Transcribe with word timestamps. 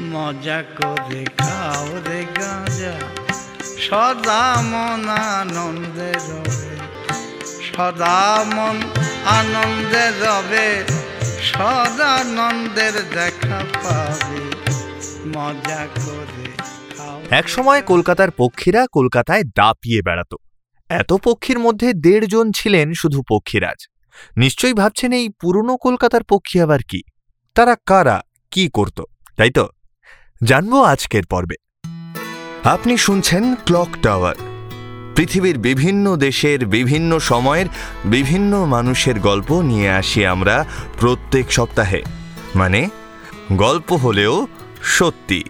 মজা 0.00 0.62
করে 0.62 1.24
খাও 1.24 2.00
রে 2.08 2.24
গাঁজা। 2.40 3.00
সদা 3.78 4.62
মন 4.62 5.08
আনন্দে 5.08 6.12
রবে। 6.12 6.76
সদা 7.62 8.44
মন 8.54 8.80
আনন্দে 9.24 10.10
রবে। 10.20 10.84
সদানন্দের 11.42 12.92
দেখা 12.94 13.64
পাবে। 13.82 14.56
মজা 15.26 15.88
করে 16.06 16.50
খাও। 16.98 17.20
একসময় 17.30 17.82
কলকাতার 17.82 18.30
পক্ষীরা 18.30 18.86
কলকাতায় 18.92 19.42
দাপিয়ে 19.44 20.02
বেড়াত। 20.02 20.34
এত 20.88 21.12
পক্ষীর 21.12 21.58
মধ্যে 21.58 21.92
দেড় 21.92 22.26
জন 22.26 22.50
ছিলেন 22.56 22.92
শুধু 22.92 23.22
পক্ষীরাজ। 23.30 23.86
নিশ্চয়ই 24.36 24.74
ভাবছেন 24.74 25.12
এই 25.12 25.28
পুরনো 25.28 25.76
কলকাতার 25.76 26.24
পক্ষী 26.24 26.60
আবার 26.60 26.78
কি? 26.88 27.02
তারা 27.54 27.76
কারা? 27.86 28.22
কি 28.50 28.70
করত? 28.72 29.02
তাই 29.36 29.50
তো? 29.50 29.68
জানব 30.44 30.82
আজকের 30.82 31.26
পর্বে। 31.26 31.54
আপনি 32.64 32.96
শুনছেন 32.96 33.54
ক্লক 33.54 33.88
টাওয়ার। 34.02 34.34
পৃথিবীর 35.16 35.58
বিভিন্ন 35.58 36.16
দেশের 36.16 36.66
বিভিন্ন 36.66 37.18
সময়ের 37.18 37.66
বিভিন্ন 38.04 38.64
মানুষের 38.64 39.20
গল্প 39.20 39.62
নিয়ে 39.62 39.90
আসি 39.90 40.26
আমরা 40.26 40.64
প্রত্যেক 41.00 41.52
সপ্তাহে। 41.52 42.02
মানে 42.54 42.88
গল্প 43.52 43.92
হলেও 43.92 44.46
সত্যি। 44.82 45.44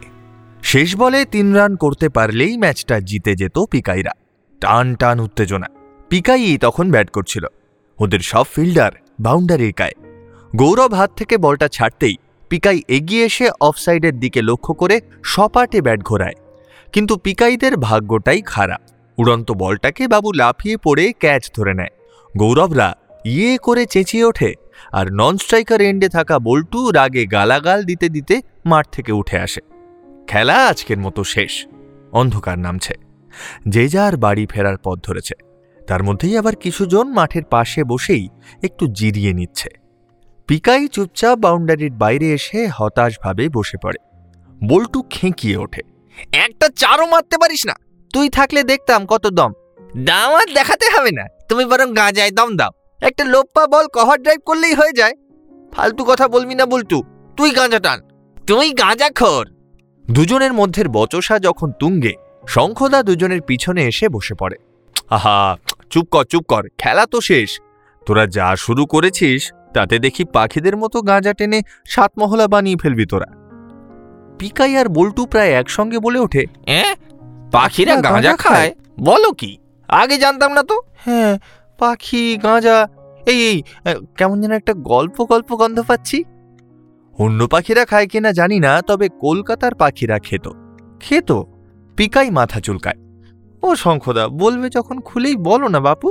শেষ 0.62 0.96
বলে 0.96 1.24
তিন 1.24 1.54
রান 1.54 1.76
করতে 1.76 2.08
পারলেই 2.08 2.56
ম্যাচটা 2.56 3.00
জিতে 3.00 3.34
যেত 3.34 3.58
পিকাইরা। 3.70 4.12
টান 4.60 4.94
টান 4.94 5.20
উত্তেজনা। 5.20 5.66
পিকাই 6.08 6.58
তখন 6.58 6.90
ব্যাট 6.90 7.10
করছিল। 7.10 7.46
ওদের 7.98 8.20
সব 8.20 8.44
ফিল্ডার 8.54 8.92
বাউন্ডারির 9.20 9.72
গায়ে 9.78 9.94
গৌরব 10.56 10.94
হাত 10.94 11.10
থেকে 11.16 11.36
বলটা 11.36 11.68
ছাড়তেই 11.68 12.16
পিকাই 12.48 12.82
এগিয়ে 12.88 13.24
এসে 13.24 13.50
অফসাইডের 13.60 14.20
দিকে 14.20 14.42
লক্ষ্য 14.42 14.74
করে 14.74 15.00
সপাটে 15.24 15.82
ব্যাট 15.82 16.02
ঘোরায়। 16.02 16.34
কিন্তু 16.92 17.16
পিকাইদের 17.16 17.76
ভাগ্যটাই 17.76 18.42
খারাপ। 18.42 18.80
উড়ন্ত 19.18 19.52
বলটাকে 19.52 20.08
বাবু 20.08 20.32
লাফিয়ে 20.32 20.76
পড়ে 20.76 21.12
ক্যাচ 21.12 21.50
ধরে 21.56 21.74
নেয়। 21.74 21.88
গৌরবরা 22.36 22.94
ইয়ে 23.24 23.58
করে 23.58 23.86
চেঁচিয়ে 23.86 24.24
ওঠে 24.24 24.54
আর 24.92 25.12
নন 25.12 25.36
স্ট্রাইকার 25.36 25.80
এন্ডে 25.80 26.08
থাকা 26.08 26.38
বল্টু 26.38 26.90
রাগে 26.90 27.26
গালাগাল 27.26 27.84
দিতে 27.84 28.08
দিতে 28.08 28.42
মাঠ 28.64 28.86
থেকে 28.92 29.12
উঠে 29.12 29.38
আসে। 29.38 29.60
খেলা 30.26 30.54
আজকের 30.54 30.98
মতো 30.98 31.24
শেষ। 31.24 31.66
অন্ধকার 32.12 32.58
নামছে। 32.58 32.94
যে 33.68 33.88
যার 33.88 34.16
বাড়ি 34.16 34.46
ফেরার 34.46 34.76
পথ 34.84 34.98
ধরেছে। 35.06 35.34
তার 35.86 36.02
মধ্যেই 36.02 36.38
আবার 36.38 36.56
কিছুজন 36.56 37.08
মাঠের 37.08 37.44
পাশে 37.44 37.84
বসেই 37.84 38.28
একটু 38.62 38.86
জিরিয়ে 38.86 39.32
নিচ্ছে। 39.32 39.68
পিকাই 40.46 40.88
চুপচাপ 40.88 41.38
বাউন্ডারির 41.38 41.90
বাইরে 41.90 42.32
এসে 42.32 42.66
হতাশভাবে 42.66 43.48
বসে 43.48 43.76
পড়ে। 43.82 43.98
বল্টু 44.68 45.02
খেঁকিয়ে 45.10 45.56
ওঠে। 45.56 45.80
একটা 46.32 46.68
চারও 46.68 47.06
মারতে 47.06 47.38
পারিস 47.38 47.66
না। 47.66 47.74
তুই 48.12 48.28
থাকলে 48.28 48.62
দেখতাম 48.62 49.06
কত 49.06 49.26
দম। 49.26 49.52
দাম 49.96 50.34
আর 50.34 50.54
দেখাতে 50.54 50.86
হবে 50.98 51.10
না। 51.10 51.26
তুমি 51.48 51.64
বরং 51.64 51.94
গাঁজায় 51.94 52.30
দম 52.30 52.56
দাও। 52.56 52.70
একটা 53.00 53.24
লোপ্পা 53.24 53.66
বল 53.66 53.86
কভার 53.86 54.22
ড্রাইভ 54.22 54.40
করলেই 54.46 54.74
হয়ে 54.74 54.92
যায়। 54.92 55.12
ফালতু 55.72 56.04
কথা 56.04 56.28
বলবি 56.28 56.54
না 56.54 56.66
বল্টু। 56.66 57.02
তুই 57.36 57.50
গাঁজা 57.50 57.78
টান। 57.78 58.00
তুই 58.46 58.72
গাঁজা 58.72 59.10
খোর! 59.10 59.54
দুজনের 60.10 60.52
মধ্যের 60.52 60.88
বচসা 60.88 61.38
যখন 61.38 61.72
তুঙ্গে, 61.72 62.12
শঙ্খদা 62.48 63.02
দুজনের 63.02 63.42
পিছনে 63.42 63.86
এসে 63.86 64.08
বসে 64.08 64.34
পড়ে। 64.34 64.56
আহা, 65.10 65.56
চুপ 65.90 66.08
কর 66.10 66.24
চুপ 66.24 66.44
কর। 66.44 66.68
খেলা 66.78 67.06
তো 67.06 67.20
শেষ। 67.20 67.60
তোরা 68.06 68.26
যা 68.26 68.56
শুরু 68.56 68.86
করেছিস 68.86 69.52
তাতে 69.76 69.96
দেখি 69.98 70.22
পাখিদের 70.36 70.74
মতো 70.76 70.96
গাঁজা 71.02 71.32
টেনে 71.32 71.58
সাতমহলা 71.86 72.46
বানিয়ে 72.48 72.80
ফেলবি 72.82 73.06
তোরা। 73.06 73.28
পিকাই 74.38 74.72
আর 74.76 74.88
বল্টু 74.88 75.22
প্রায় 75.26 75.50
একসঙ্গে 75.50 75.98
বলে 75.98 76.18
ওঠে 76.18 76.42
হ্যাঁ 76.66 76.92
পাখিরা 77.52 77.94
গাঁজা 77.96 78.32
খায়? 78.36 78.70
বলো 79.00 79.30
কি? 79.32 79.50
আগে 79.88 80.16
জানতাম 80.18 80.50
না 80.52 80.62
তো? 80.62 80.76
হ্যাঁ 81.04 81.32
পাখি 81.78 82.22
গাঁজা 82.42 82.76
এই 83.26 83.38
এই 83.44 83.56
কেমন 84.18 84.36
যেন 84.42 84.52
একটা 84.52 84.72
গল্প 84.92 85.16
গল্প 85.24 85.50
গন্ধ 85.56 85.78
পাচ্ছি। 85.86 86.18
অন্য 87.18 87.40
পাখিরা 87.46 87.84
খায় 87.84 88.06
কিনা 88.06 88.30
জানি 88.32 88.58
না 88.60 88.72
তবে 88.82 89.06
কলকাতার 89.20 89.74
পাখিরা 89.74 90.16
খেত। 90.18 90.46
খেত? 91.00 91.30
পিকাই 91.96 92.28
মাথা 92.30 92.58
চুলকায়। 92.60 92.98
ও 93.62 93.68
শঙ্খদা 93.74 94.24
বলবে 94.42 94.66
যখন 94.68 94.96
খুলেই 95.00 95.36
বলো 95.48 95.66
না 95.68 95.80
বাপু। 95.80 96.08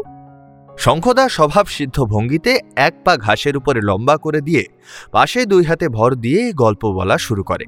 শঙ্খদা 0.78 1.30
স্বভাব 1.30 1.66
সিদ্ধ 1.66 2.03
ভঙ্গিতে 2.03 2.59
এক 2.75 2.94
পা 3.06 3.18
ঘাসের 3.18 3.58
উপরে 3.58 3.81
লম্বা 3.81 4.18
করে 4.18 4.41
দিয়ে 4.41 4.63
পাশে 5.12 5.46
দুই 5.46 5.63
হাতে 5.63 5.90
ভর 5.90 6.16
দিয়ে 6.16 6.53
গল্প 6.53 6.86
বলা 6.91 7.18
শুরু 7.18 7.44
করে। 7.44 7.66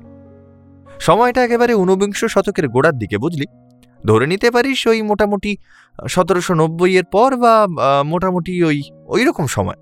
সময়টা 1.00 1.44
একেবারে 1.44 1.73
ঊনবিংশ 1.73 2.25
শতকের 2.25 2.67
গোড়ার 2.67 2.97
দিকে, 2.97 3.17
বুঝলি? 3.17 3.46
ধরে 4.06 4.28
নিতে 4.28 4.51
পারিস 4.51 4.88
ওই 4.88 5.01
মোটামুটি 5.01 5.57
সতেরোশো 6.09 6.53
নব্বইয়ের 6.53 7.03
পর 7.06 7.35
বা 7.35 7.67
মোটামুটি 8.03 8.63
ওই 8.63 8.81
ওই 9.07 9.25
রকম 9.25 9.46
সময়। 9.47 9.75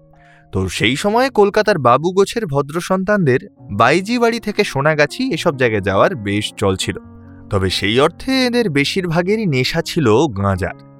তো 0.52 0.70
সেই 0.70 0.96
সময়ে 0.96 1.30
কলকাতার 1.30 1.78
বাবু 1.78 2.12
গোছের 2.12 2.46
ভদ্র 2.46 2.82
সন্তানদের 2.82 3.40
বাইজি 3.72 4.20
বাড়ি 4.20 4.40
থেকে 4.40 4.64
সোনাগাছি 4.64 5.34
এসব 5.34 5.58
জায়গায় 5.58 5.82
যাওয়ার 5.82 6.16
বেশ 6.16 6.54
চল 6.58 6.76
ছিল। 6.76 6.98
তবে 7.50 7.70
সেই 7.70 8.00
অর্থে 8.00 8.46
এদের 8.46 8.70
বেশিরভাগেরই 8.70 9.46
নেশা 9.46 9.82
ছিল 9.82 10.08
গাঁজার। 10.28 10.95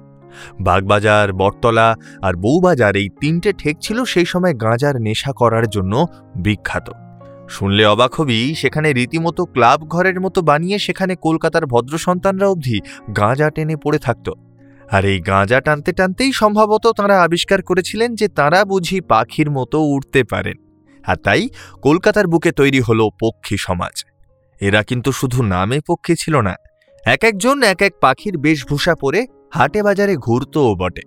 বাগবাজার, 0.60 1.28
বটতলা 1.32 1.88
আর 2.22 2.34
বউবাজার 2.34 2.94
এই 2.96 3.08
তিনটে 3.20 3.50
ঠেক 3.52 3.76
ছিল 3.80 3.98
সেই 4.04 4.24
সময় 4.24 4.54
গাঁজার 4.54 4.94
নেশা 5.00 5.32
করার 5.32 5.66
জন্য 5.68 5.92
বিখ্যাত। 6.36 6.88
শুনলে 7.48 7.84
অবাক 7.86 8.12
হবি, 8.14 8.38
সেখানে 8.54 8.88
রীতিমতো 8.92 9.42
ক্লাব 9.44 9.80
ঘরের 9.88 10.18
মতো 10.20 10.38
বানিয়ে 10.42 10.78
সেখানে 10.78 11.14
কলকাতার 11.16 11.64
ভদ্র 11.66 11.94
সন্তানরা 11.98 12.46
অবধি 12.48 12.78
গাঁজা 13.16 13.48
টেনে 13.50 13.76
পড়ে 13.76 13.98
থাকত। 13.98 14.28
আর 14.90 15.02
এই 15.04 15.18
গাঁজা 15.20 15.58
টানতে 15.60 15.90
টানতেই 15.92 16.32
সম্ভবত 16.32 16.84
তাঁরা 16.98 17.16
আবিষ্কার 17.22 17.60
করেছিলেন 17.62 18.10
যে 18.14 18.26
তাঁরা 18.28 18.60
বুঝি 18.64 18.98
পাখির 19.00 19.48
মতো 19.50 19.78
উড়তে 19.92 20.20
পারেন। 20.24 20.56
আর 21.04 21.16
তাই 21.16 21.42
কলকাতার 21.82 22.26
বুকে 22.26 22.50
তৈরি 22.52 22.80
হলো 22.80 23.04
পক্ষী 23.20 23.56
সমাজ। 23.58 23.94
এরা 24.60 24.80
কিন্তু 24.82 25.10
শুধু 25.12 25.38
নামে 25.42 25.78
পক্ষী 25.88 26.14
ছিল 26.18 26.34
না, 26.40 26.54
এক 27.04 27.22
একজন 27.24 27.56
এক 27.62 27.80
এক 27.82 27.92
পাখির 28.00 28.34
বেশভূষা 28.38 28.94
পরে 28.94 29.20
হাটে 29.50 29.82
বাজারে 29.82 30.16
ঘুরতও 30.16 30.74
বটে। 30.74 31.02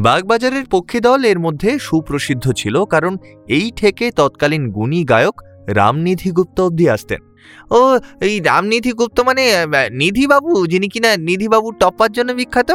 বাগবাজারের 0.00 0.64
পক্ষী 0.70 1.00
দল 1.00 1.24
এর 1.24 1.38
মধ্যে 1.38 1.78
সুপ্রসিদ্ধ 1.78 2.52
ছিল 2.52 2.84
কারণ 2.84 3.16
এই 3.48 3.70
থেকে 3.76 4.10
তৎকালীন 4.10 4.70
গুণী 4.70 5.04
গায়ক 5.04 5.40
রামনিধি 5.66 6.30
গুপ্ত 6.30 6.60
অবধি 6.60 6.88
আসতেন। 6.88 7.20
ও, 7.70 7.98
এই 8.20 8.40
রামনিধি 8.40 8.92
গুপ্ত 8.92 9.20
মানে 9.20 9.66
নিধিবাবু, 9.92 10.66
যিনি 10.66 10.88
কিনা 10.88 11.16
নিধি 11.16 11.48
বাবুর 11.48 11.74
টপ্পার 11.80 12.12
জন্য 12.12 12.32
বিখ্যাত? 12.32 12.72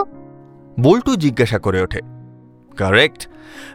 বল্টু 0.79 1.15
জিজ্ঞাসা 1.15 1.59
করে 1.59 1.81
ওঠে। 1.81 1.99
কারেক্ট। 2.77 3.29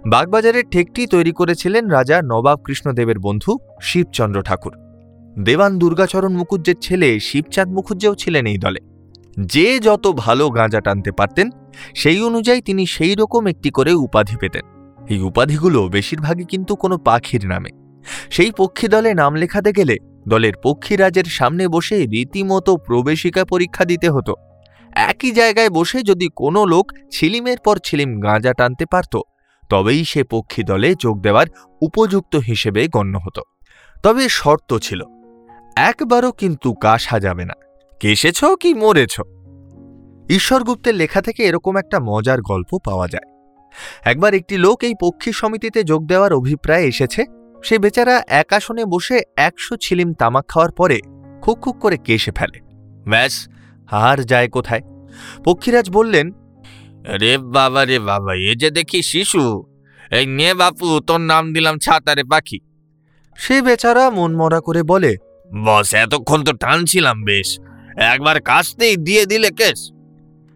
বাগবাজারের 0.07 0.65
ঠেকটি 0.71 1.07
তৈরি 1.07 1.33
করেছিলেন 1.33 1.89
রাজা 1.89 2.23
নবাব 2.23 2.59
কৃষ্ণদেবের 2.65 3.19
বন্ধু 3.19 3.59
শিবচন্দ্র 3.83 4.43
ঠাকুর। 4.43 4.77
দেওয়ান 5.43 5.79
দুর্গাচরণ 5.79 6.33
মুখুজ্জের 6.37 6.75
ছেলে 6.81 7.21
শিবচাঁদ 7.21 7.69
মুখুজ্জেও 7.69 8.15
ছিলেন 8.15 8.47
এই 8.47 8.59
দলে। 8.59 8.81
যে 9.37 9.79
যত 9.79 10.07
ভালো 10.09 10.51
গাঁজা 10.51 10.81
টানতে 10.81 11.13
পারতেন, 11.13 11.51
সেই 11.95 12.23
অনুযায়ী 12.23 12.61
তিনি 12.61 12.87
সেই 12.87 13.15
রকম 13.15 13.47
একটি 13.47 13.71
করে 13.71 13.93
উপাধি 13.93 14.37
পেতেন। 14.37 14.63
এই 15.09 15.21
উপাধিগুলো 15.23 15.89
বেশিরভাগই 15.89 16.45
কিন্তু 16.45 16.77
কোনো 16.77 16.99
পাখির 16.99 17.47
নামে। 17.47 17.71
সেই 18.31 18.53
পক্ষী 18.57 18.89
দলে 18.89 19.15
নাম 19.15 19.35
লেখাতে 19.35 19.73
গেলে 19.73 19.97
দলের 20.29 20.53
পক্ষীরাজের 20.63 21.25
সামনে 21.25 21.69
বসে 21.69 22.07
রীতিমতো 22.07 22.77
প্রবেশিকা 22.77 23.45
পরীক্ষা 23.45 23.85
দিতে 23.85 24.09
হতো। 24.09 24.35
একই 24.91 25.31
জায়গায় 25.31 25.71
বসে 25.71 26.03
যদি 26.03 26.29
কোনো 26.37 26.65
লোক 26.65 26.93
ছিলিমের 27.13 27.57
পর 27.65 27.77
ছিলিম 27.85 28.21
গাঁজা 28.21 28.53
টানতে 28.53 28.87
পারত, 28.87 29.21
তবেই 29.71 30.05
সে 30.05 30.25
পক্ষী 30.25 30.63
দলে 30.63 30.95
যোগ 30.95 31.21
দেওয়ার 31.21 31.47
উপযুক্ত 31.83 32.37
হিসেবে 32.37 32.89
গণ্য 32.89 33.19
হতো। 33.19 33.43
তবে 34.03 34.29
শর্ত 34.29 34.79
ছিল, 34.79 35.01
একবারও 35.77 36.33
কিন্তু 36.33 36.75
কাশা 36.75 37.21
যাবে 37.21 37.45
না। 37.45 37.55
কেসেছ 38.01 38.45
কি 38.45 38.75
মরেছ? 38.75 39.21
ঈশ্বরগুপ্তের 40.31 40.95
লেখা 40.95 41.21
থেকে 41.23 41.43
এরকম 41.45 41.77
একটা 41.77 42.01
মজার 42.01 42.41
গল্প 42.41 42.79
পাওয়া 42.85 43.09
যায়। 43.09 43.29
একবার 44.05 44.35
একটি 44.35 44.57
লোক 44.57 44.83
এই 44.83 44.95
পক্ষী 45.01 45.33
সমিতিতে 45.33 45.85
যোগ 45.85 46.07
দেওয়ার 46.07 46.33
অভিপ্রায় 46.33 46.83
এসেছে। 46.83 47.25
সে 47.65 47.79
বেচারা 47.79 48.23
এক 48.29 48.53
আসনে 48.53 48.85
বসে 48.85 49.21
একশো 49.37 49.77
ছিলিম 49.77 50.15
তামাক 50.15 50.49
খাওয়ার 50.49 50.73
পরে 50.73 51.01
খুক 51.43 51.59
খুক 51.61 51.79
করে 51.79 51.97
কেসে 51.99 52.33
ফেলে। 52.37 52.61
ব্যাস 53.11 53.49
আর 53.91 54.23
যায় 54.23 54.49
কোথায়? 54.49 54.83
পক্ষীরাজ 55.45 55.91
বললেন 55.91 56.33
রে 57.21 57.39
বাবা 57.39 57.85
রে 57.85 57.99
বাবা 57.99 58.35
এ 58.35 58.55
যে 58.57 58.71
দেখি 58.71 59.03
শিশু। 59.03 59.65
এই 60.11 60.27
নে 60.27 60.55
বাপু 60.55 61.01
তোর 61.01 61.21
নাম 61.21 61.53
দিলাম 61.53 61.79
ছাতারে 61.79 62.25
পাখি। 62.25 62.59
সে 63.37 63.63
বেচারা 63.63 64.11
মনমরা 64.11 64.61
করে 64.61 64.83
বলে 64.83 65.17
বস 65.65 65.95
এতক্ষণ 65.95 66.45
তো 66.45 66.53
টানছিলাম 66.53 67.25
বেশ। 67.25 67.61
একবার 67.97 68.41
কাশতেই 68.41 68.97
দিয়ে 68.97 69.27
দিলে 69.27 69.51
কেস। 69.51 69.93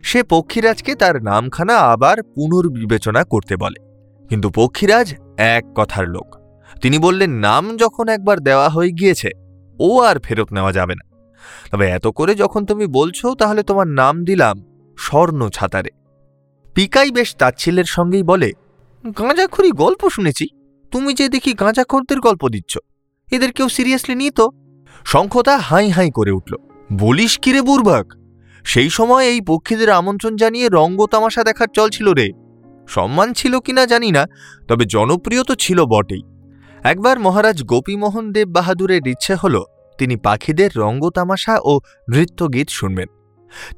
সে 0.03 0.23
পক্ষীরাজকে 0.23 0.95
তার 0.95 1.23
নামখানা 1.23 1.79
আবার 1.79 2.23
পুনর্বিবেচনা 2.23 3.25
করতে 3.25 3.57
বলে। 3.57 3.81
কিন্তু 4.29 4.51
পক্ষীরাজ 4.51 5.15
এক 5.39 5.65
কথার 5.75 6.09
লোক। 6.09 6.37
তিনি 6.81 6.99
বললেন, 6.99 7.31
নাম 7.31 7.77
যখন 7.77 8.09
একবার 8.09 8.41
দেওয়া 8.41 8.69
হয়ে 8.69 8.91
গিয়েছে, 8.91 9.31
ও 9.79 10.01
আর 10.01 10.19
ফেরত 10.19 10.53
নেওয়া 10.53 10.73
যাবে 10.73 10.95
না। 10.95 11.29
তবে 11.71 11.89
এত 11.89 12.07
করে 12.07 12.35
যখন 12.35 12.67
তুমি 12.67 12.87
বলছো, 12.87 13.35
তাহলে 13.35 13.63
তোমার 13.63 13.87
নাম 13.87 14.25
দিলাম 14.25 14.63
স্বর্ণ 14.99 15.49
ছাতারে। 15.49 15.91
পিকাই 16.75 17.11
বেশ 17.11 17.37
তাচ্ছিলের 17.37 17.85
সঙ্গেই 17.85 18.23
বলে, 18.23 18.53
গাঁজাখুরি 19.19 19.71
গল্প 19.71 20.09
শুনেছি। 20.09 20.49
তুমি 20.91 21.15
যে 21.15 21.29
দেখি 21.29 21.53
গাঁজাখোরদের 21.53 22.21
গল্প 22.21 22.49
দিচ্ছ, 22.49 22.79
এদের 23.31 23.53
কেউ 23.53 23.69
সিরিয়াসলি 23.69 24.15
নিত? 24.15 24.41
শঙ্খতা 25.05 25.59
হাই 25.59 25.91
হাই 25.91 26.11
করে 26.11 26.31
উঠল। 26.31 26.55
বলিস 26.93 27.39
কিরে 27.39 27.63
বুরবাক 27.63 28.13
সেই 28.65 28.91
সময় 28.91 29.25
এই 29.27 29.41
পক্ষীদের 29.41 29.91
আমন্ত্রণ 29.91 30.37
জানিয়ে 30.37 30.69
রঙ্গ 30.69 31.07
তামাশা 31.07 31.45
দেখার 31.45 31.67
চল 31.75 31.89
ছিল 31.89 32.13
রে। 32.13 32.31
সম্মান 32.89 33.33
ছিল 33.33 33.61
কিনা 33.61 33.87
জানি 33.87 34.11
না, 34.11 34.27
তবে 34.69 34.85
জনপ্রিয় 34.85 35.45
তো 35.45 35.55
ছিল 35.55 35.85
বটেই। 35.85 36.23
একবার 36.83 37.21
মহারাজ 37.21 37.63
গোপীমোহন 37.63 38.33
দেব 38.33 38.49
বাহাদুরের 38.49 39.07
ইচ্ছে 39.07 39.35
হল, 39.35 39.63
তিনি 39.99 40.17
পাখিদের 40.17 40.71
রঙ্গ 40.77 41.11
তামাশা 41.11 41.59
ও 41.65 41.81
নৃত্যগীত 42.11 42.69
শুনবেন। 42.69 43.09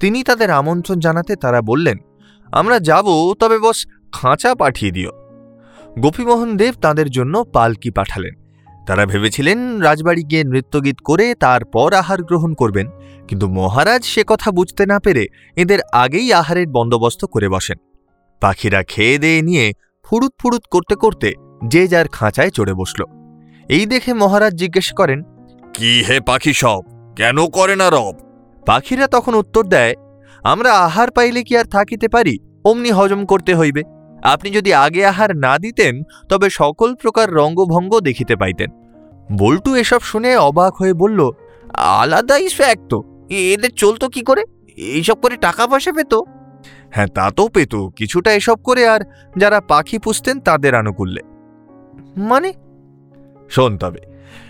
তিনি 0.01 0.23
তাদের 0.23 0.51
আমন্ত্রণ 0.51 0.99
জানাতে 0.99 1.37
তারা 1.37 1.63
বললেন, 1.63 1.99
আমরা 2.53 2.79
যাব, 2.79 3.35
তবে 3.39 3.59
বস, 3.59 3.87
খাঁচা 4.13 4.55
পাঠিয়ে 4.55 4.93
দিও। 4.93 5.11
গোপীমোহন 5.99 6.57
দেব 6.57 6.75
তাদের 6.81 7.11
জন্য 7.11 7.45
পালকি 7.45 7.91
পাঠালেন। 7.91 8.42
তারা 8.87 9.07
ভেবেছিলেন 9.07 9.79
রাজবাড়ি 9.81 10.23
গিয়ে 10.23 10.45
নৃত্যগীত 10.45 10.97
করে 11.05 11.35
তারপর 11.35 11.95
আহার 11.95 12.23
গ্রহণ 12.23 12.55
করবেন 12.55 12.87
কিন্তু 13.29 13.49
মহারাজ 13.49 14.05
সে 14.05 14.25
কথা 14.27 14.51
বুঝতে 14.51 14.87
না 14.87 14.99
পেরে 14.99 15.27
এদের 15.57 15.79
আগেই 15.93 16.33
আহারের 16.33 16.67
বন্দোবস্ত 16.67 17.25
করে 17.25 17.49
বসেন। 17.49 17.77
পাখিরা 18.41 18.83
খেয়ে 18.83 19.19
দিয়ে 19.19 19.43
নিয়ে 19.43 19.73
ফুরুত 20.05 20.33
ফুরুত 20.39 20.63
করতে 20.71 20.95
করতে 20.95 21.33
যে 21.69 21.89
যার 21.89 22.09
খাঁচায় 22.09 22.51
চড়ে 22.51 22.75
বসল। 22.75 23.05
এই 23.69 23.87
দেখে 23.87 24.13
মহারাজ 24.13 24.53
জিজ্ঞেস 24.55 24.93
করেন 24.93 25.23
কি 25.75 26.05
হে 26.09 26.21
পাখি 26.21 26.53
সব? 26.53 26.81
কেন 27.17 27.47
করে 27.47 27.77
না 27.77 27.91
রব? 27.91 28.15
পাখিরা 28.67 29.07
তখন 29.07 29.35
উত্তর 29.35 29.65
দেয় 29.67 29.95
আমরা 30.43 30.73
আহার 30.73 31.11
পাইলে 31.11 31.43
কি 31.43 31.57
আর 31.57 31.65
থাকিতে 31.65 32.09
পারি? 32.09 32.39
অমনি 32.65 32.91
হজম 32.91 33.25
করতে 33.25 33.55
হইবে। 33.55 33.83
আপনি 34.23 34.51
যদি 34.51 34.75
আগে 34.75 35.07
আহার 35.07 35.37
না 35.37 35.59
দিতেন, 35.59 36.03
তবে 36.29 36.51
সকল 36.51 36.95
প্রকার 36.95 37.33
রঙ্গভঙ্গ 37.33 38.01
দেখিতে 38.01 38.37
পাইতেন। 38.37 38.71
বল্টু 39.33 39.75
এসব 39.75 40.01
শুনে 40.01 40.37
অবাক 40.37 40.75
হয়ে 40.75 40.93
বলল, 40.93 41.31
আলাদাই 41.75 42.49
ফ্যাক্ট 42.49 42.83
তো। 42.89 43.27
এদের 43.31 43.71
চলতো 43.71 44.09
কি 44.09 44.21
করে? 44.21 44.45
এইসব 44.77 45.15
করে 45.15 45.37
টাকা 45.37 45.67
পয়সা 45.67 45.93
পেত? 45.93 46.15
হ্যাঁ 46.91 47.07
তা 47.07 47.31
তো 47.31 47.49
পেত। 47.49 47.89
কিছুটা 47.97 48.33
এসব 48.33 48.55
করে 48.55 48.89
আর 48.89 49.01
যারা 49.37 49.61
পাখি 49.61 49.99
পুষতেন 49.99 50.41
তাদের 50.41 50.75
আনুকূল্যে। 50.75 51.23
মানে? 52.17 52.53
শোন 53.51 53.79
তবে, 53.79 53.99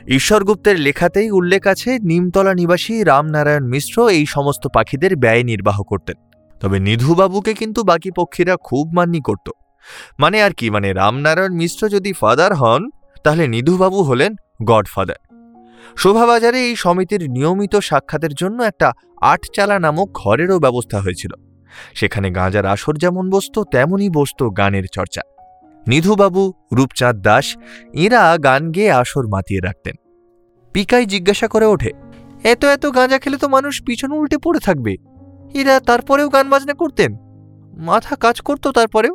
ঈশ্বরগুপ্তের 0.08 0.80
লেখাতেই 0.80 1.30
উল্লেখ 1.30 1.66
আছে, 1.66 1.98
নিমতলা 1.98 2.54
নিবাসী 2.54 3.04
রামনারায়ণ 3.04 3.68
মিশ্র 3.68 4.08
এই 4.08 4.26
সমস্ত 4.26 4.66
পাখিদের 4.74 5.16
ব্যয় 5.16 5.42
নির্বাহ 5.42 5.82
করতেন। 5.82 6.16
তবে 6.60 6.80
নিধুবাবুকে 6.80 7.54
কিন্তু 7.54 7.82
বাকি 7.82 8.10
পক্ষীরা 8.10 8.56
খুব 8.56 8.90
মান্যি 8.94 9.20
করত। 9.20 9.50
মানে 10.18 10.42
আর 10.42 10.52
কি 10.52 10.70
মানে 10.70 10.92
রামনারায়ণ 10.92 11.52
মিশ্র 11.52 11.88
যদি 11.88 12.12
ফাদার 12.12 12.52
হন, 12.54 12.90
তাহলে 13.24 13.48
নিধুবাবু 13.48 14.02
হলেন 14.02 14.34
গডফাদার। 14.64 15.20
শোভাবাজারে 15.96 16.58
এই 16.68 16.76
সমিতির 16.76 17.30
নিয়মিত 17.30 17.76
সাক্ষাতের 17.76 18.34
জন্য 18.34 18.62
একটা 18.62 18.92
আটচালা 19.20 19.78
নামক 19.78 20.08
ঘরেরও 20.14 20.58
ব্যবস্থা 20.58 21.00
হয়েছিল। 21.00 21.32
সেখানে 21.94 22.30
গাঁজার 22.30 22.66
আসর 22.66 22.94
যেমন 22.94 23.30
বসত, 23.30 23.56
তেমনই 23.70 24.10
বসত 24.10 24.40
গানের 24.42 24.86
চর্চা। 24.92 25.22
নিধুবাবু, 25.86 26.52
রূপচাঁদ 26.72 27.16
দাস, 27.16 27.56
এরা 27.94 28.38
গান 28.38 28.62
গেয়ে 28.72 28.92
আসর 28.92 29.24
মাতিয়ে 29.26 29.60
রাখতেন। 29.60 29.94
পিকাই 30.72 31.06
জিজ্ঞাসা 31.06 31.48
করে 31.48 31.66
ওঠে, 31.66 31.90
এত 32.44 32.64
এত 32.64 32.86
গাঁজা 32.86 33.18
খেলে 33.18 33.36
তো 33.36 33.48
মানুষ 33.48 33.82
পিছন 33.82 34.12
উল্টে 34.12 34.38
পড়ে 34.38 34.60
থাকবে। 34.60 34.96
এরা 35.54 35.80
তারপরেও 35.80 36.28
গান 36.28 36.46
বাজনা 36.48 36.74
করতেন? 36.74 37.10
মাথা 37.78 38.16
কাজ 38.16 38.40
করতো 38.40 38.72
তারপরেও? 38.72 39.14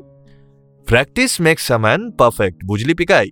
Practice 0.88 1.42
makes 1.42 1.72
a 1.72 1.78
man 1.78 2.02
perfect 2.12 2.66
বুঝলি 2.66 2.94
পিকাই? 2.94 3.28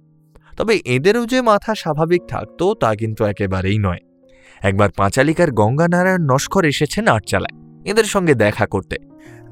তবে 0.57 0.81
এদেরও 0.86 1.25
যে 1.25 1.42
মাথা 1.42 1.75
স্বাভাবিক 1.75 2.22
থাকতো, 2.28 2.66
তা 2.74 2.96
কিন্তু 2.96 3.25
একেবারেই 3.25 3.78
নয়। 3.78 4.02
একবার 4.62 4.90
পাঁচালিকার 4.98 5.52
গঙ্গানারায়ণ 5.52 6.24
নস্কর 6.31 6.63
এসেছেন 6.66 7.07
আটচালায়, 7.07 7.56
এদের 7.86 8.04
সঙ্গে 8.04 8.34
দেখা 8.36 8.66
করতে। 8.66 8.96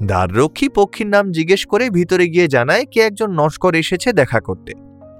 দ্বাররক্ষী 0.02 0.68
পক্ষীর 0.68 1.06
নাম 1.06 1.32
জিজ্ঞেস 1.32 1.66
করে 1.66 1.84
ভিতরে 1.90 2.28
গিয়ে 2.28 2.46
জানায় 2.48 2.84
কে 2.84 3.00
একজন 3.00 3.30
নস্কর 3.32 3.74
এসেছে 3.74 4.12
দেখা 4.12 4.40
করতে। 4.40 4.72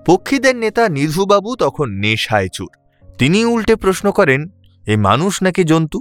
পক্ষীদের 0.06 0.56
নেতা 0.56 0.88
নিধুবাবু, 0.88 1.56
তখন 1.56 1.86
নেশায় 1.94 2.48
চুর। 2.48 2.72
তিনি 3.18 3.44
উল্টে 3.44 3.74
প্রশ্ন 3.76 4.06
করেন, 4.10 4.40
এ 4.86 4.96
মানুষ 4.96 5.42
নাকি 5.42 5.64
জন্তু? 5.64 5.98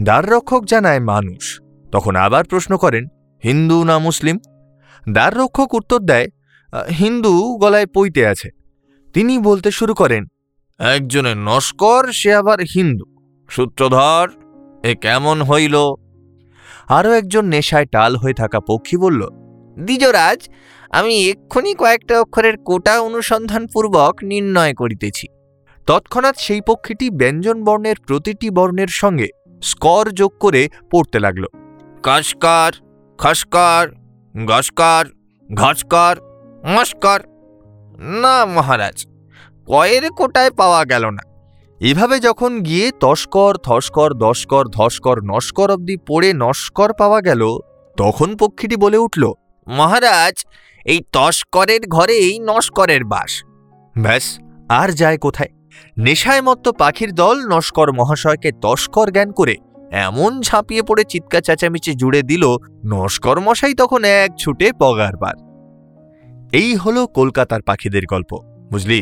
দ্বাররক্ষক 0.00 0.62
জানায়, 0.64 1.00
মানুষ। 1.00 1.60
তখন 1.92 2.16
আবার 2.16 2.44
প্রশ্ন 2.44 2.72
করেন, 2.76 3.04
হিন্দু 3.44 3.84
না 3.84 3.98
মুসলিম? 3.98 4.38
দ্বাররক্ষক 5.06 5.70
উত্তর 5.74 6.00
দেয় 6.10 6.28
হিন্দু 7.00 7.32
গলায় 7.62 7.88
পইতে 7.94 8.22
আছে। 8.26 8.48
তিনি 9.14 9.34
বলতে 9.38 9.68
শুরু 9.70 9.94
করেন 9.94 10.22
একজনের 10.80 11.38
নস্কর, 11.48 12.02
সে 12.12 12.30
আবার 12.34 12.58
হিন্দু। 12.74 13.06
সূত্রধর, 13.48 14.26
এ 14.84 14.92
কেমন 15.04 15.36
হইল? 15.42 15.76
আরও 16.88 17.10
একজন 17.12 17.44
নেশায় 17.44 17.88
টাল 17.94 18.12
হয়ে 18.16 18.34
থাকা 18.34 18.58
পক্ষী 18.60 18.96
বলল, 18.96 19.22
দ্বিজরাজ, 19.76 20.40
আমি 20.90 21.14
এক্ষুনি 21.30 21.72
কয়েকটা 21.74 22.14
অক্ষরের 22.20 22.56
কোটা 22.64 22.94
অনুসন্ধানপূর্বক 23.00 24.14
নির্ণয় 24.22 24.74
করিতেছি। 24.74 25.26
তৎক্ষণাৎ 25.88 26.36
সেই 26.38 26.60
পক্ষীটি 26.60 27.06
ব্যঞ্জন 27.10 27.56
বর্ণের 27.64 27.98
প্রতিটি 28.06 28.48
বর্ণের 28.50 28.90
সঙ্গে 29.00 29.28
স্কর 29.62 30.04
যোগ 30.10 30.32
করে 30.40 30.62
পড়তে 30.90 31.18
লাগল। 31.20 31.44
কাশকার, 32.02 32.72
খসকার 33.18 33.86
গসকার 34.44 35.04
ঘসকার, 35.54 36.16
মস্কর। 36.64 37.20
না, 38.20 38.46
মহারাজ, 38.46 39.06
কয়ের 39.66 40.10
কোটায় 40.10 40.50
পাওয়া 40.50 40.84
গেল 40.84 41.04
না। 41.10 41.22
এভাবে 41.80 42.20
যখন 42.20 42.60
গিয়ে 42.60 42.90
তস্কর 43.00 43.54
থস্কর 43.56 44.14
দস্কর, 44.14 44.64
ধস্কর, 44.68 45.16
নস্কর 45.24 45.70
অবধি 45.70 45.96
পড়ে 46.06 46.32
নস্কর 46.32 46.92
পাওয়া 46.92 47.20
গেল, 47.20 47.58
তখন 47.96 48.36
পক্ষীটি 48.36 48.76
বলে 48.76 48.96
উঠল, 48.96 49.32
মহারাজ, 49.68 50.44
এই 50.86 51.00
তস্করের 51.12 51.80
ঘরেই 51.88 52.38
নস্করের 52.38 53.04
বাস। 53.04 53.44
ব্যাস, 53.98 54.38
আর 54.68 54.88
যায় 54.90 55.18
কোথায়? 55.18 55.48
নেশায় 55.98 56.42
মত্ত 56.42 56.68
পাখির 56.68 57.12
দল 57.12 57.36
নস্কর 57.48 57.92
মহাশয়কে 57.92 58.50
তস্কর 58.62 59.10
জ্ঞান 59.10 59.32
করে 59.32 59.54
এমন 60.06 60.30
ঝাঁপিয়ে 60.40 60.82
পড়ে 60.82 61.04
চিৎকার 61.04 61.42
চেঁচামেচি 61.42 61.92
জুড়ে 61.94 62.20
দিল 62.22 62.44
নস্কর 62.86 63.36
মশাই 63.40 63.74
তখন 63.74 64.00
এক 64.22 64.30
ছুটে 64.38 64.66
পগার 64.80 65.14
বার। 65.16 65.36
এই 66.52 66.70
হলো 66.74 67.00
কলকাতার 67.06 67.62
পাখিদের 67.62 68.04
গল্প, 68.06 68.30
বুঝলি? 68.70 69.00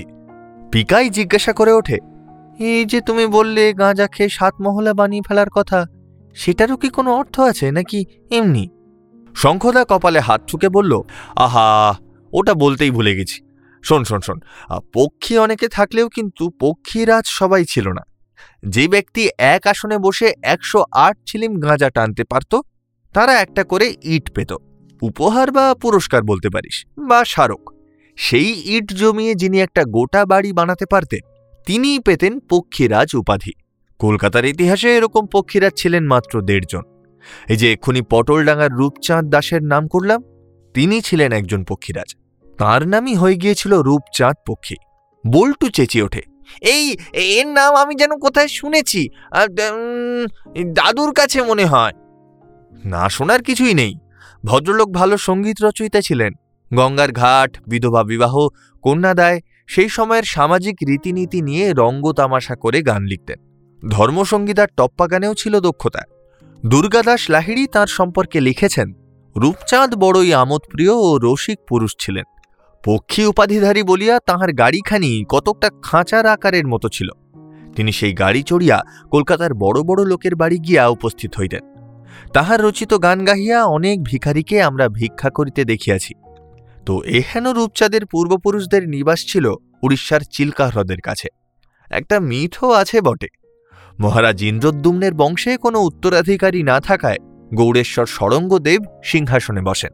পিকাই 0.73 1.07
জিজ্ঞাসা 1.11 1.53
করে 1.53 1.73
ওঠে, 1.73 1.99
এই 2.69 2.83
যে 2.85 2.99
তুমি 3.01 3.25
বললে 3.27 3.65
গাঁজা 3.73 4.07
খেয়ে 4.07 4.29
সাত 4.29 4.55
মহলা 4.65 4.93
বানিয়ে 4.95 5.27
ফেলার 5.29 5.51
কথা, 5.51 5.81
সেটারও 6.37 6.77
কি 6.77 6.89
কোনো 6.89 7.11
অর্থ 7.13 7.35
আছে 7.41 7.67
নাকি 7.71 7.99
এমনি? 8.31 8.65
শঙ্খদা 9.35 9.83
কপালে 9.85 10.21
হাত 10.21 10.41
ঠুকে 10.49 10.69
বলল, 10.69 10.93
আহা, 11.37 11.69
ওটা 12.33 12.53
বলতেই 12.55 12.91
ভুলে 12.91 13.13
গেছি। 13.19 13.39
শোন 13.85 14.03
শোন 14.05 14.21
শোন 14.21 14.39
পক্ষী 14.93 15.35
অনেকে 15.39 15.67
থাকলেও 15.69 16.07
কিন্তু 16.09 16.45
পক্ষীরাজ 16.61 17.25
সবাই 17.39 17.65
ছিল 17.65 17.87
না। 17.89 18.03
যে 18.63 18.89
ব্যক্তি 18.89 19.29
এক 19.39 19.67
আসনে 19.67 19.99
বসে 19.99 20.33
একশো 20.43 20.85
আট 20.93 21.17
ছিলিম 21.27 21.61
গাঁজা 21.61 21.91
টানতে 21.91 22.25
পারত, 22.25 22.61
তারা 23.15 23.41
একটা 23.41 23.65
করে 23.65 23.95
ইট 24.03 24.31
পেত। 24.31 24.57
উপহার 25.03 25.51
বা 25.51 25.75
পুরস্কার 25.75 26.23
বলতে 26.23 26.49
পারিস, 26.51 26.85
বা 26.99 27.25
স্মারক। 27.25 27.71
সেই 28.17 28.63
ইট 28.77 28.93
জমিয়ে 28.93 29.35
যিনি 29.35 29.61
একটা 29.61 29.85
গোটা 29.85 30.25
বাড়ি 30.25 30.53
বানাতে 30.53 30.87
পারতেন, 30.87 31.21
তিনিই 31.67 31.99
পেতেন 31.99 32.41
পক্ষীরাজ 32.41 33.15
উপাধি। 33.15 33.53
কলকাতার 33.99 34.45
ইতিহাসে 34.45 34.97
এরকম 34.97 35.27
পক্ষীরাজ 35.27 35.73
ছিলেন 35.77 36.05
মাত্র 36.07 36.43
দেড়জন। 36.43 36.83
এই 37.49 37.57
যে 37.57 37.73
এক্ষুনি 37.73 38.03
পটলডাঙ্গার 38.03 38.73
রূপচাঁদ 38.73 39.31
দাসের 39.31 39.63
নাম 39.63 39.89
করলাম, 39.89 40.23
তিনি 40.75 41.01
ছিলেন 41.01 41.33
একজন 41.33 41.65
পক্ষীরাজ। 41.65 42.17
তার 42.59 42.89
নামই 42.89 43.15
হয়ে 43.15 43.35
গিয়েছিল 43.35 43.73
রূপচাঁদ 43.83 44.37
পক্ষী। 44.47 44.77
বল্টু 45.27 45.69
চেঁচিয়ে 45.69 46.05
ওঠে 46.05 46.23
এই, 46.73 46.85
এর 47.13 47.47
নাম 47.49 47.73
আমি 47.75 47.95
যেন 47.95 48.13
কোথায় 48.19 48.49
শুনেছি 48.49 49.01
দাদুর 50.79 51.11
কাছে 51.13 51.39
মনে 51.43 51.65
হয়। 51.65 51.95
না 52.85 53.03
শোনার 53.09 53.41
কিছুই 53.43 53.75
নেই। 53.75 53.93
ভদ্রলোক 54.45 54.89
ভালো 54.93 55.15
সংগীত 55.19 55.57
রচয়িতা 55.63 56.01
ছিলেন। 56.01 56.33
গঙ্গার 56.71 57.11
ঘাট, 57.13 57.51
বিধবা 57.69 58.03
বিবাহ 58.05 58.35
কন্যাদায় 58.85 59.39
সেই 59.67 59.89
সময়ের 59.89 60.27
সামাজিক 60.27 60.77
রীতিনীতি 60.89 61.39
নিয়ে 61.43 61.67
রঙ্গ 61.73 62.05
তামাশা 62.13 62.55
করে 62.57 62.79
গান 62.83 63.03
লিখতেন। 63.03 63.39
ধর্মসঙ্গীতার 63.83 64.71
টপ্পা 64.77 65.07
গানেও 65.07 65.35
ছিল 65.35 65.55
দক্ষতা। 65.61 66.03
দুর্গাদাস 66.63 67.23
লাহিড়ী 67.31 67.65
তার 67.67 67.89
সম্পর্কে 67.99 68.39
লিখেছেন, 68.41 68.89
রূপচাঁদ 69.37 69.91
বড়ই 69.95 70.31
আমোদপ্রিয় 70.35 70.95
ও 71.07 71.09
রসিক 71.19 71.59
পুরুষ 71.69 71.93
ছিলেন। 72.01 72.27
পক্ষী 72.85 73.25
উপাধিধারী 73.25 73.83
বলিয়া 73.83 74.19
তাহার 74.27 74.53
গাড়িখানি 74.53 75.25
কতকটা 75.29 75.71
খাঁচার 75.83 76.27
আকারের 76.27 76.67
মতো 76.67 76.89
ছিল। 76.89 77.09
তিনি 77.77 77.93
সেই 77.93 78.13
গাড়ি 78.13 78.43
চড়িয়া 78.43 78.83
কলকাতার 79.11 79.55
বড় 79.55 79.83
বড় 79.83 80.05
লোকের 80.05 80.35
বাড়ি 80.37 80.59
গিয়া 80.59 80.89
উপস্থিত 80.89 81.35
হইতেন। 81.39 81.61
তাহার 82.33 82.63
রচিত 82.63 82.95
গান 83.03 83.25
গাহিয়া 83.25 83.65
অনেক 83.65 84.05
ভিখারিকে 84.05 84.63
আমরা 84.63 84.89
ভিক্ষা 84.89 85.31
করিতে 85.31 85.65
দেখিয়াছি। 85.65 86.15
তো 86.87 87.03
এহেন 87.03 87.47
রূপচাঁদের 87.47 88.07
পূর্বপুরুষদের 88.07 88.89
নিবাস 88.89 89.27
ছিল 89.27 89.55
উড়িষ্যার 89.83 90.21
চিল্কা 90.31 90.67
হ্রদের 90.67 91.01
কাছে। 91.01 91.29
একটা 91.91 92.21
মিথও 92.21 92.71
আছে 92.71 93.01
বটে। 93.01 93.29
মহারাজ 94.01 94.43
ইন্দ্রদ্যুম্নের 94.43 95.15
বংশে 95.15 95.57
কোনো 95.57 95.81
উত্তরাধিকারী 95.81 96.63
না 96.63 96.81
থাকায় 96.81 97.19
গৌড়েশ্বর 97.55 98.07
সরঙ্গদেব 98.07 98.83
সিংহাসনে 99.05 99.61
বসেন। 99.61 99.93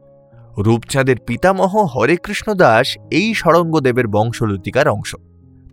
রূপচাঁদের 0.57 1.15
পিতামহ 1.27 1.77
হরেকৃষ্ণ 1.85 2.53
দাস 2.53 2.97
এই 3.11 3.33
সরঙ্গদেবের 3.33 4.07
বংশলতিকার 4.07 4.87
অংশ। 4.87 5.15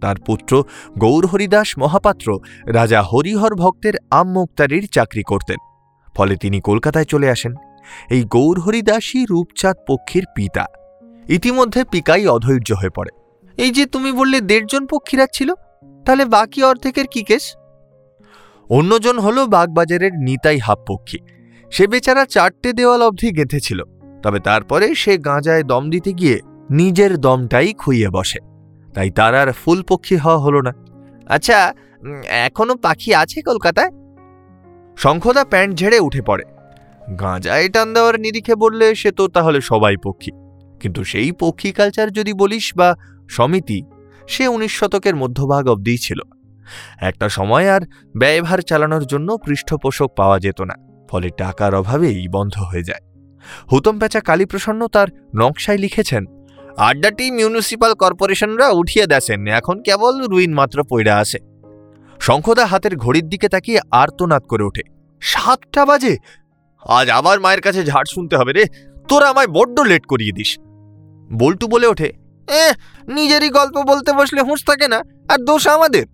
তার 0.00 0.16
পুত্র 0.26 0.64
গৌরহরিদাস 0.98 1.78
মহাপাত্র 1.78 2.38
রাজা 2.66 3.02
হরিহর 3.02 3.54
ভক্তের 3.54 3.94
আমমুক্তারির 4.10 4.86
চাকরি 4.86 5.22
করতেন, 5.22 5.58
ফলে 6.14 6.36
তিনি 6.36 6.60
কলকাতায় 6.60 7.04
চলে 7.04 7.30
আসেন। 7.30 7.54
এই 8.10 8.24
গৌরহরিদাসই 8.24 9.26
রূপচাঁদ 9.30 9.76
পক্ষীর 9.88 10.24
পিতা। 10.36 10.64
ইতিমধ্যে 11.28 11.84
পিকাই 11.84 12.26
অধৈর্য 12.26 12.72
হয়ে 12.72 12.96
পড়ে। 12.96 13.12
এই 13.58 13.70
যে 13.70 13.86
তুমি 13.86 14.12
বললে 14.12 14.40
দেড়জন 14.40 14.86
পক্ষীরা 14.86 15.26
ছিল, 15.32 15.54
তাহলে 16.06 16.24
বাকি 16.24 16.62
অর্ধেকের 16.62 17.06
কি 17.06 17.22
কেস? 17.22 17.44
অন্যজন 18.70 19.18
হল 19.18 19.46
বাগবাজারের 19.46 20.12
নিতাই 20.12 20.58
হাফ 20.58 20.78
পক্ষী 20.88 21.18
সে 21.72 21.86
বেচারা 21.86 22.24
চারটে 22.24 22.72
দেওয়াল 22.72 23.02
অবধি 23.02 23.32
গেঁথেছিল। 23.32 23.82
তবে 24.22 24.38
তারপরে 24.40 24.86
সে 24.94 25.12
গাঁজায় 25.18 25.62
দম 25.62 25.90
দিতে 25.90 26.12
গিয়ে 26.12 26.36
নিজের 26.70 27.12
দমটাই 27.18 27.72
খুইয়ে 27.72 28.08
বসে। 28.08 28.40
তাই 28.94 29.10
তার 29.10 29.34
আর 29.34 29.48
ফুল 29.52 29.78
পক্ষী 29.88 30.16
হওয়া 30.16 30.38
হলো 30.38 30.60
না। 30.62 30.72
আচ্ছা 31.26 31.58
এখনও 32.46 32.74
পাখি 32.76 33.10
আছে 33.14 33.38
কলকাতায়? 33.42 33.90
শঙ্খদা 34.96 35.44
প্যান্ট 35.44 35.72
ঝেড়ে 35.78 35.98
উঠে 36.00 36.22
পড়ে। 36.22 36.44
গাঁজায় 37.20 37.68
টান 37.68 37.88
দেওয়ার 37.94 38.20
নিরিখে 38.20 38.54
বললে 38.54 38.86
সে 38.94 39.10
তো 39.10 39.24
তাহলে 39.28 39.58
সবাই 39.60 39.96
পক্ষী। 40.04 40.30
কিন্তু 40.80 41.00
সেই 41.04 41.30
পক্ষী 41.32 41.70
কালচার 41.72 42.08
যদি 42.12 42.32
বলিস 42.32 42.66
বা 42.76 42.88
সমিতি, 43.28 43.78
সে 44.28 44.44
উনিশ 44.48 44.72
শতকের 44.78 45.16
মধ্যভাগ 45.16 45.64
অবধিই 45.68 45.98
ছিল। 45.98 46.20
একটা 47.00 47.26
সময় 47.28 47.66
আর 47.70 47.82
ব্যয়ভার 48.16 48.60
চালানোর 48.60 49.04
জন্য 49.06 49.28
পৃষ্ঠপোষক 49.46 50.10
পাওয়া 50.16 50.38
যেত 50.38 50.60
না, 50.60 50.76
ফলে 51.08 51.28
টাকার 51.36 51.72
অভাবেই 51.74 52.28
বন্ধ 52.28 52.54
হয়ে 52.62 52.82
যায়। 52.82 53.02
হুতম 53.72 53.94
পেঁচা 53.98 54.20
কালীপ্রসন্ন 54.20 54.82
তার 54.86 55.08
নকশায় 55.36 55.78
লিখেছেন 55.78 56.22
আড্ডাটি 56.78 57.26
মিউনিসিপাল 57.30 57.92
কর্পোরেশনরা 57.94 58.66
উঠিয়ে 58.70 59.06
দেছেন 59.06 59.40
এখন 59.48 59.76
কেবল 59.82 60.14
রুইন 60.26 60.52
মাত্র 60.54 60.78
পইড়া 60.90 61.14
আছে। 61.18 61.38
শঙ্খদা 62.20 62.64
হাতের 62.66 62.94
ঘড়ির 62.96 63.26
দিকে 63.28 63.48
তাকিয়ে 63.48 63.80
আর্তনাদ 63.90 64.42
করে 64.42 64.64
ওঠে, 64.64 64.82
সাতটা 65.22 65.82
বাজে! 65.86 66.14
আজ 66.82 67.06
আবার 67.10 67.36
মায়ের 67.40 67.60
কাছে 67.60 67.80
ঝাড় 67.84 68.08
শুনতে 68.14 68.34
হবে 68.36 68.52
রে, 68.52 68.64
তোরা 69.08 69.26
আমায় 69.28 69.46
বড্ড 69.46 69.76
লেট 69.80 70.04
করিয়ে 70.06 70.32
দিস। 70.32 70.50
বল্টু 71.30 71.66
বলে 71.68 71.86
ওঠে 71.86 72.08
এ 72.48 72.64
নিজেরই 73.08 73.50
গল্প 73.50 73.76
বলতে 73.82 74.10
বসলে 74.12 74.40
হুঁশ 74.42 74.60
থাকে 74.66 74.86
না, 74.88 74.98
আর 75.28 75.38
দোষ 75.44 75.62
আমাদের। 75.66 76.04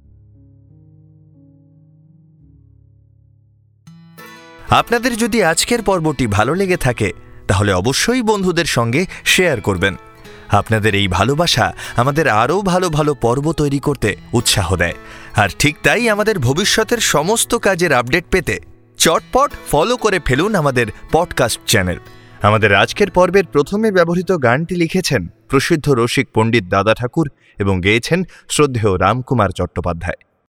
আপনাদের 4.74 5.16
যদি 5.16 5.38
আজকের 5.42 5.82
পর্বটি 5.82 6.26
ভালো 6.26 6.54
লেগে 6.54 6.76
থাকে, 6.76 7.12
তাহলে 7.48 7.72
অবশ্যই 7.72 8.22
বন্ধুদের 8.22 8.64
সঙ্গে 8.64 9.06
শেয়ার 9.24 9.60
করবেন। 9.60 9.94
আপনাদের 10.48 10.94
এই 10.94 11.08
ভালোবাসা 11.08 11.72
আমাদের 11.96 12.28
আরও 12.28 12.62
ভালো 12.62 12.90
ভালো 12.90 13.14
পর্ব 13.14 13.52
তৈরি 13.52 13.78
করতে 13.78 14.16
উৎসাহ 14.32 14.76
দেয়। 14.76 14.94
আর 15.36 15.48
ঠিক 15.58 15.74
তাই 15.82 16.08
আমাদের 16.08 16.38
ভবিষ্যতের 16.38 16.98
সমস্ত 16.98 17.54
কাজের 17.54 17.92
আপডেট 17.92 18.24
পেতে 18.30 18.58
চটপট 18.98 19.50
ফলো 19.70 19.96
করে 19.96 20.18
ফেলুন 20.24 20.54
আমাদের 20.54 20.86
পডকাস্ট 21.12 21.60
চ্যানেল। 21.66 21.98
আমাদের 22.42 22.74
আজকের 22.74 23.10
পর্বের 23.10 23.44
প্রথমে 23.44 23.92
ব্যবহৃত 23.92 24.30
গানটি 24.42 24.74
লিখেছেন 24.76 25.28
প্রসিদ্ধ 25.48 25.90
রসিক 25.90 26.26
পণ্ডিত 26.34 26.64
দাদা 26.64 26.94
ঠাকুর 26.94 27.28
এবং 27.58 27.80
গেয়েছেন 27.80 28.22
শ্রদ্ধেয় 28.48 28.98
রামকুমার 28.98 29.50
চট্টোপাধ্যায়। 29.50 30.20